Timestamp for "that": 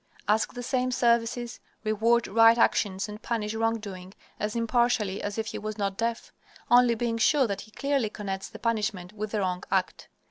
7.45-7.61